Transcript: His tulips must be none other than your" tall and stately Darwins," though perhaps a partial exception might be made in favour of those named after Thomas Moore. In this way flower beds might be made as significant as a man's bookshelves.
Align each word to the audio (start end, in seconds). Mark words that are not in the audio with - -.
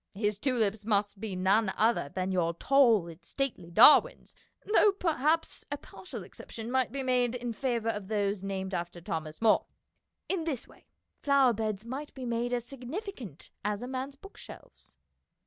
His 0.15 0.39
tulips 0.39 0.83
must 0.83 1.19
be 1.19 1.35
none 1.35 1.71
other 1.77 2.09
than 2.09 2.31
your" 2.31 2.55
tall 2.55 3.07
and 3.07 3.23
stately 3.23 3.69
Darwins," 3.69 4.33
though 4.65 4.91
perhaps 4.93 5.63
a 5.71 5.77
partial 5.77 6.23
exception 6.23 6.71
might 6.71 6.91
be 6.91 7.03
made 7.03 7.35
in 7.35 7.53
favour 7.53 7.89
of 7.89 8.07
those 8.07 8.41
named 8.43 8.73
after 8.73 8.99
Thomas 8.99 9.43
Moore. 9.43 9.67
In 10.27 10.43
this 10.43 10.67
way 10.67 10.87
flower 11.21 11.53
beds 11.53 11.85
might 11.85 12.15
be 12.15 12.25
made 12.25 12.51
as 12.51 12.65
significant 12.65 13.51
as 13.63 13.83
a 13.83 13.87
man's 13.87 14.15
bookshelves. 14.15 14.95